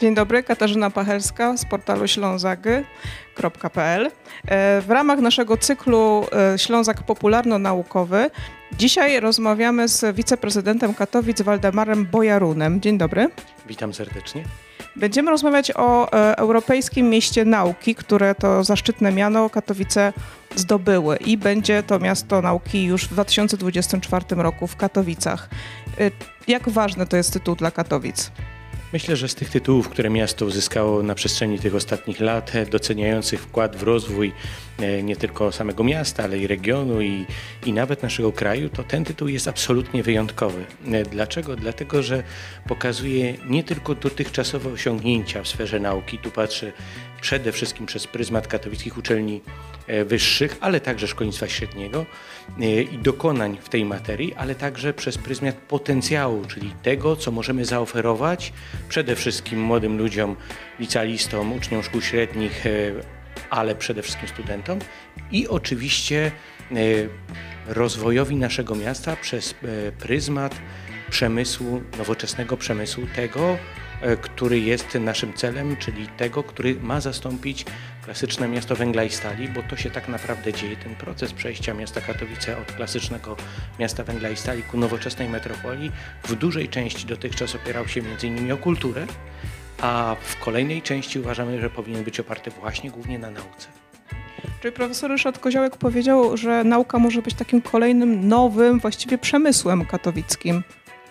[0.00, 4.06] Dzień dobry, Katarzyna Pachelska z portalu ślązagy.pl.
[4.06, 4.10] E,
[4.80, 8.30] w ramach naszego cyklu e, Ślązak Popularno-Naukowy
[8.72, 12.80] dzisiaj rozmawiamy z wiceprezydentem Katowic Waldemarem Bojarunem.
[12.80, 13.30] Dzień dobry.
[13.66, 14.44] Witam serdecznie.
[14.96, 20.12] Będziemy rozmawiać o e, Europejskim Mieście Nauki, które to zaszczytne miano Katowice
[20.56, 25.48] zdobyły i będzie to miasto nauki już w 2024 roku w Katowicach.
[26.48, 28.30] Jak ważny to jest tytuł dla Katowic?
[28.92, 33.76] Myślę, że z tych tytułów, które miasto uzyskało na przestrzeni tych ostatnich lat, doceniających wkład
[33.76, 34.32] w rozwój
[34.78, 37.26] e, nie tylko samego miasta, ale i regionu i,
[37.66, 40.64] i nawet naszego kraju, to ten tytuł jest absolutnie wyjątkowy.
[40.92, 41.56] E, dlaczego?
[41.56, 42.22] Dlatego, że
[42.68, 46.72] pokazuje nie tylko dotychczasowe osiągnięcia w sferze nauki, tu patrzę
[47.20, 49.40] przede wszystkim przez pryzmat katowickich uczelni
[49.86, 52.06] e, wyższych, ale także szkolnictwa średniego
[52.92, 58.52] i dokonań w tej materii, ale także przez pryzmat potencjału, czyli tego, co możemy zaoferować
[58.88, 60.36] przede wszystkim młodym ludziom,
[60.80, 62.70] licealistom, uczniom szkół średnich, e,
[63.50, 64.78] ale przede wszystkim studentom
[65.32, 66.32] i oczywiście
[66.72, 66.74] e,
[67.66, 70.54] rozwojowi naszego miasta przez e, pryzmat
[71.10, 73.58] przemysłu, nowoczesnego przemysłu, tego,
[74.20, 77.64] który jest naszym celem, czyli tego, który ma zastąpić
[78.04, 82.00] klasyczne miasto węgla i stali, bo to się tak naprawdę dzieje, ten proces przejścia miasta
[82.00, 83.36] Katowice od klasycznego
[83.78, 85.90] miasta węgla i stali ku nowoczesnej metropolii
[86.24, 88.52] w dużej części dotychczas opierał się m.in.
[88.52, 89.06] o kulturę,
[89.80, 93.68] a w kolejnej części uważamy, że powinien być oparty właśnie głównie na nauce.
[94.62, 100.62] Czyli profesor Ryszard Koziołek powiedział, że nauka może być takim kolejnym nowym, właściwie przemysłem katowickim.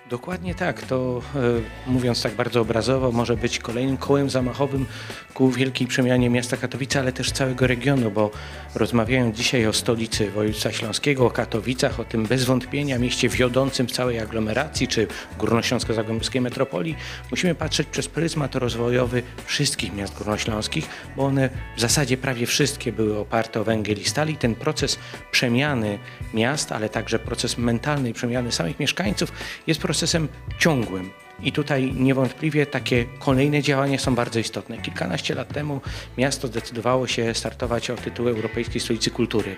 [0.09, 0.81] Dokładnie tak.
[0.81, 4.85] To e, mówiąc tak bardzo obrazowo, może być kolejnym kołem zamachowym
[5.33, 8.31] ku wielkiej przemianie miasta Katowice, ale też całego regionu, bo
[8.75, 13.91] rozmawiając dzisiaj o stolicy województwa śląskiego, o Katowicach, o tym bez wątpienia mieście wiodącym w
[13.91, 15.07] całej aglomeracji czy
[15.39, 16.95] górnośląsko-zagłębiowskiej metropolii,
[17.31, 23.17] musimy patrzeć przez pryzmat rozwojowy wszystkich miast górnośląskich, bo one w zasadzie prawie wszystkie były
[23.17, 24.37] oparte o węgiel i stali.
[24.37, 24.99] Ten proces
[25.31, 25.99] przemiany
[26.33, 29.31] miast, ale także proces mentalnej przemiany samych mieszkańców
[29.67, 30.27] jest procesem
[30.57, 31.09] ciągłym.
[31.43, 34.77] I tutaj niewątpliwie takie kolejne działania są bardzo istotne.
[34.77, 35.81] Kilkanaście lat temu
[36.17, 39.55] miasto zdecydowało się startować o tytuł Europejskiej Stolicy Kultury.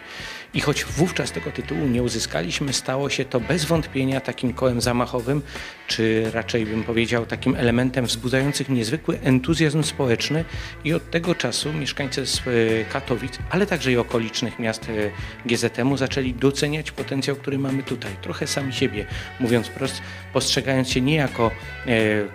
[0.53, 5.41] I choć wówczas tego tytułu nie uzyskaliśmy, stało się to bez wątpienia takim kołem zamachowym,
[5.87, 10.45] czy raczej bym powiedział takim elementem wzbudzających niezwykły entuzjazm społeczny.
[10.83, 12.41] I od tego czasu mieszkańcy z e,
[12.91, 15.11] Katowic, ale także i okolicznych miast e,
[15.45, 18.11] GZM-u zaczęli doceniać potencjał, który mamy tutaj.
[18.21, 19.05] Trochę sami siebie,
[19.39, 20.01] mówiąc wprost,
[20.33, 21.51] postrzegając się nie jako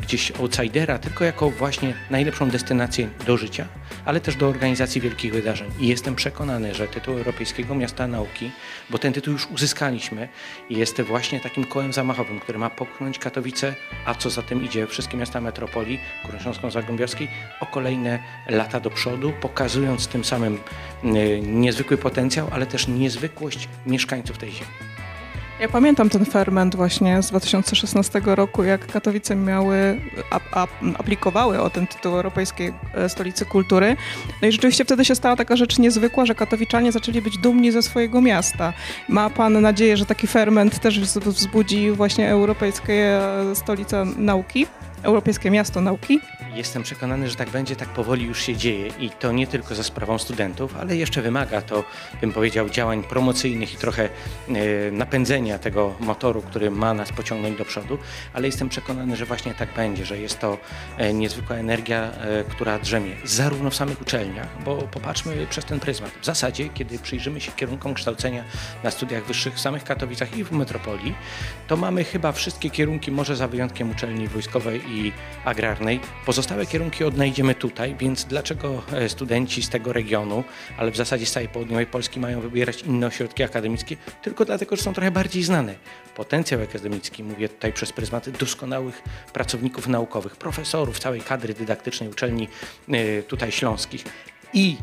[0.01, 3.67] gdzieś outsidera, tylko jako właśnie najlepszą destynację do życia,
[4.05, 5.71] ale też do organizacji wielkich wydarzeń.
[5.81, 8.51] I jestem przekonany, że tytuł Europejskiego Miasta Nauki,
[8.91, 10.29] bo ten tytuł już uzyskaliśmy,
[10.71, 13.75] jest właśnie takim kołem zamachowym, który ma popchnąć Katowice,
[14.07, 17.29] a co za tym idzie, wszystkie miasta metropolii Górnośląsko-Zagłębiowskiej
[17.61, 18.19] o kolejne
[18.49, 20.59] lata do przodu, pokazując tym samym
[21.05, 24.94] e, niezwykły potencjał, ale też niezwykłość mieszkańców tej ziemi.
[25.61, 30.01] Ja pamiętam ten ferment właśnie z 2016 roku, jak Katowice miały,
[30.99, 33.97] aplikowały o ten tytuł Europejskiej e, Stolicy Kultury.
[34.43, 37.83] No i rzeczywiście wtedy się stała taka rzecz niezwykła, że katowiczanie zaczęli być dumni ze
[37.83, 38.73] swojego miasta.
[39.09, 43.21] Ma pan nadzieję, że taki ferment też wzbudzi właśnie Europejskie
[43.55, 44.67] Stolica Nauki?
[45.05, 46.21] Europejskie Miasto Nauki?
[46.55, 49.83] Jestem przekonany, że tak będzie, tak powoli już się dzieje i to nie tylko za
[49.83, 51.85] sprawą studentów, ale jeszcze wymaga to,
[52.21, 54.11] bym powiedział, działań promocyjnych i trochę e,
[54.91, 57.99] napędzenia tego motoru, który ma nas pociągnąć do przodu,
[58.33, 60.59] ale jestem przekonany, że właśnie tak będzie, że jest to
[60.99, 66.11] e, niezwykła energia, e, która drzemie zarówno w samych uczelniach, bo popatrzmy przez ten pryzmat.
[66.21, 68.45] W zasadzie, kiedy przyjrzymy się kierunkom kształcenia
[68.85, 71.15] na studiach wyższych w samych Katowicach i w metropolii,
[71.67, 74.94] to mamy chyba wszystkie kierunki, może za wyjątkiem uczelni wojskowej i
[75.45, 80.45] agrarnej, Pozostałe kierunki odnajdziemy tutaj, więc dlaczego e, studenci z tego regionu,
[80.77, 83.97] ale w zasadzie z całej południowej Polski mają wybierać inne ośrodki akademickie?
[84.23, 85.75] Tylko dlatego, że są trochę bardziej znane.
[86.17, 92.49] Potencjał akademicki, mówię tutaj przez pryzmat doskonałych pracowników naukowych, profesorów, całej kadry dydaktycznej uczelni
[92.89, 94.05] e, tutaj śląskich
[94.53, 94.77] i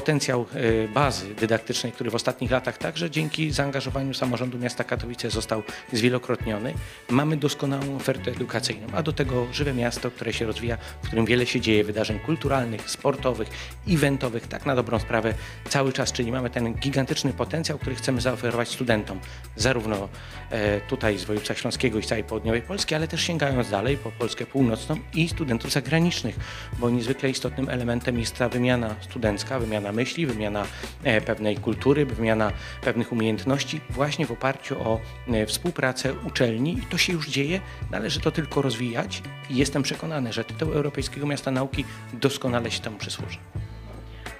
[0.00, 5.62] potencjał e, bazy dydaktycznej, który w ostatnich latach także dzięki zaangażowaniu samorządu miasta Katowice został
[5.92, 6.74] zwielokrotniony.
[7.10, 11.46] Mamy doskonałą ofertę edukacyjną, a do tego żywe miasto, które się rozwija, w którym wiele
[11.46, 13.48] się dzieje wydarzeń kulturalnych, sportowych,
[13.88, 15.34] eventowych, tak na dobrą sprawę
[15.68, 19.20] cały czas, czyli mamy ten gigantyczny potencjał, który chcemy zaoferować studentom,
[19.56, 20.08] zarówno
[20.50, 24.46] e, tutaj z województwa śląskiego i całej południowej Polski, ale też sięgając dalej po Polskę
[24.46, 26.36] północną i studentów zagranicznych,
[26.78, 30.64] bo niezwykle istotnym elementem jest ta wymiana studencka, wymiana myśli, wymiana
[31.04, 32.52] e, pewnej kultury, wymiana
[32.82, 37.60] pewnych umiejętności właśnie w oparciu o e, współpracę uczelni i to się już dzieje.
[37.90, 42.98] Należy to tylko rozwijać i jestem przekonany, że tytuł Europejskiego Miasta Nauki doskonale się temu
[42.98, 43.38] przysłuży.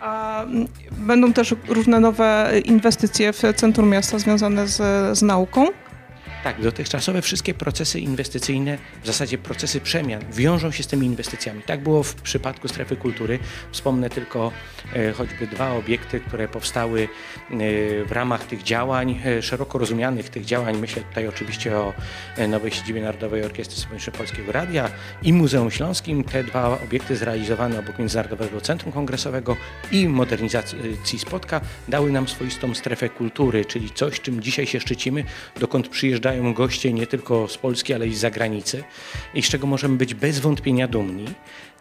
[0.00, 0.44] A
[0.90, 4.78] będą też różne nowe inwestycje w centrum miasta związane z,
[5.18, 5.66] z nauką.
[6.44, 11.62] Tak, dotychczasowe wszystkie procesy inwestycyjne, w zasadzie procesy przemian, wiążą się z tymi inwestycjami.
[11.62, 13.38] Tak było w przypadku strefy kultury.
[13.72, 14.52] Wspomnę tylko
[14.94, 17.56] e, choćby dwa obiekty, które powstały e,
[18.04, 20.76] w ramach tych działań, e, szeroko rozumianych tych działań.
[20.76, 21.92] Myślę tutaj oczywiście o
[22.48, 24.90] nowej siedzibie Narodowej Orkiestry Symfonicznej Polskiego Radia
[25.22, 26.24] i Muzeum Śląskim.
[26.24, 29.56] Te dwa obiekty zrealizowane obok Międzynarodowego Centrum Kongresowego
[29.92, 35.24] i modernizacji Spotka dały nam swoistą strefę kultury, czyli coś, czym dzisiaj się szczycimy,
[35.60, 35.88] dokąd
[36.30, 38.84] przyjeżdżają goście nie tylko z Polski, ale i z zagranicy
[39.34, 41.26] i z czego możemy być bez wątpienia dumni.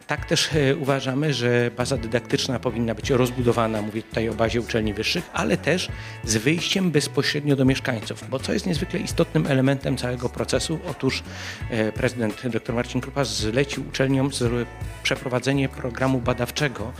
[0.09, 4.93] Tak też e, uważamy, że baza dydaktyczna powinna być rozbudowana, mówię tutaj o bazie uczelni
[4.93, 5.89] wyższych, ale też
[6.23, 10.79] z wyjściem bezpośrednio do mieszkańców, bo co jest niezwykle istotnym elementem całego procesu?
[10.91, 11.23] Otóż
[11.69, 14.67] e, prezydent dr Marcin Krupa zlecił uczelniom z-
[15.03, 16.91] przeprowadzenie programu badawczego,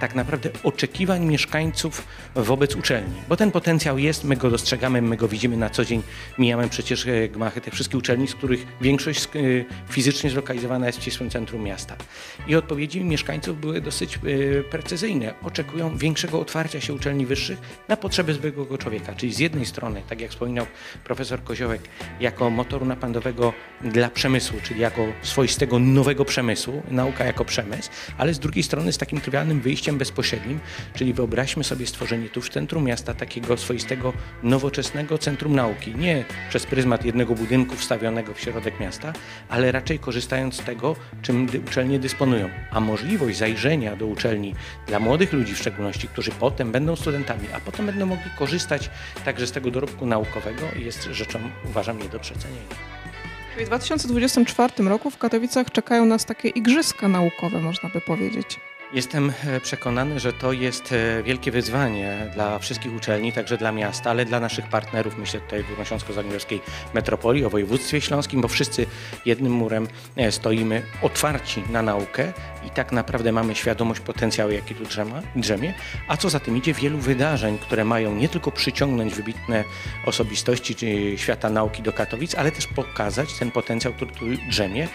[0.00, 5.28] tak naprawdę oczekiwań mieszkańców wobec uczelni, bo ten potencjał jest, my go dostrzegamy, my go
[5.28, 6.02] widzimy na co dzień,
[6.38, 9.28] mijamy przecież e, gmachy tych wszystkich uczelni, z których większość e,
[9.88, 11.96] fizycznie zlokalizowana jest w ścisłym centrum miasta.
[12.46, 15.34] I odpowiedzi mieszkańców były dosyć e, precyzyjne.
[15.42, 17.58] Oczekują większego otwarcia się uczelni wyższych
[17.88, 19.14] na potrzeby zwykłego człowieka.
[19.14, 20.66] Czyli z jednej strony, tak jak wspominał
[21.04, 21.80] profesor Koziołek,
[22.20, 28.38] jako motoru napędowego dla przemysłu, czyli jako swoistego nowego przemysłu, nauka jako przemysł, ale z
[28.38, 30.60] drugiej strony z takim trywialnym wyjściem bezpośrednim,
[30.94, 34.12] czyli wyobraźmy sobie stworzenie tu w centrum miasta takiego swoistego
[34.42, 35.94] nowoczesnego centrum nauki.
[35.94, 39.12] Nie przez pryzmat jednego budynku wstawionego w środek miasta,
[39.48, 42.43] ale raczej korzystając z tego, czym uczelnie dysponują.
[42.70, 44.54] A możliwość zajrzenia do uczelni
[44.86, 48.90] dla młodych ludzi w szczególności, którzy potem będą studentami, a potem będą mogli korzystać
[49.24, 52.74] także z tego dorobku naukowego jest rzeczą, uważam, nie do przecenienia.
[53.58, 58.60] W 2024 roku w Katowicach czekają nas takie igrzyska naukowe, można by powiedzieć.
[58.94, 64.10] Jestem e, przekonany, że to jest e, wielkie wyzwanie dla wszystkich uczelni, także dla miasta,
[64.10, 66.60] ale dla naszych partnerów, myślę tutaj w Górnośląsko-Zagłębiowskiej
[66.94, 68.86] Metropolii, o województwie śląskim, bo wszyscy
[69.26, 72.32] jednym murem e, stoimy otwarci na naukę
[72.66, 75.74] i tak naprawdę mamy świadomość potencjału, jaki tu drzema, drzemie,
[76.08, 79.64] a co za tym idzie, wielu wydarzeń, które mają nie tylko przyciągnąć wybitne
[80.06, 80.76] osobistości
[81.16, 84.88] świata nauki do Katowic, ale też pokazać ten potencjał, który tu drzemie.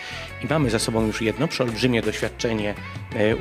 [0.43, 2.75] I mamy za sobą już jedno przeolbrzymie doświadczenie,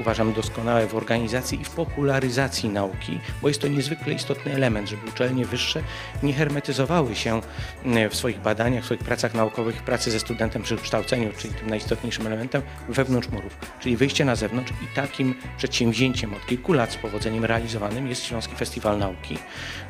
[0.01, 5.09] uważam doskonałe w organizacji i w popularyzacji nauki, bo jest to niezwykle istotny element, żeby
[5.09, 5.83] uczelnie wyższe
[6.23, 7.41] nie hermetyzowały się
[7.85, 11.71] e, w swoich badaniach, w swoich pracach naukowych, pracy ze studentem przy kształceniu, czyli tym
[11.71, 16.97] najistotniejszym elementem wewnątrz murów, czyli wyjście na zewnątrz i takim przedsięwzięciem od kilku lat z
[16.97, 19.39] powodzeniem realizowanym jest Śląski Festiwal Nauki,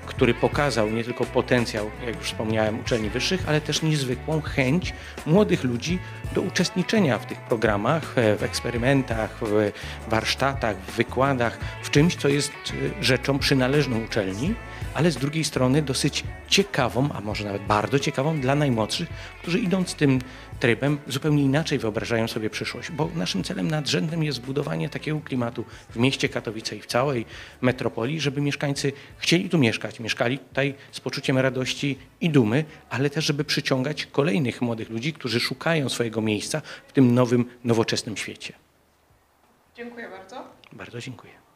[0.07, 4.95] który pokazał nie tylko potencjał, jak już wspomniałem, uczelni wyższych, ale też niezwykłą chęć
[5.27, 5.99] młodych ludzi
[6.35, 9.73] do uczestniczenia w tych programach, e, w eksperymentach, w
[10.09, 10.48] warsztatach,
[10.89, 14.55] w wykładach, w czymś, co jest e, rzeczą przynależną uczelni,
[14.95, 19.09] ale z drugiej strony dosyć ciekawą, a może nawet bardzo ciekawą dla najmłodszych,
[19.43, 20.21] którzy idąc tym
[20.61, 25.97] trybem zupełnie inaczej wyobrażają sobie przyszłość, bo naszym celem nadrzędnym jest budowanie takiego klimatu w
[25.97, 27.27] mieście Katowice i w całej
[27.61, 33.25] metropolii, żeby mieszkańcy chcieli tu mieszkać, mieszkali tutaj z poczuciem radości i dumy, ale też
[33.25, 38.68] żeby przyciągać kolejnych młodych ludzi, którzy szukają swojego miejsca w tym nowym, nowoczesnym świecie.
[39.79, 40.45] Dziękuję bardzo.
[40.73, 41.48] Bardzo dziękuję.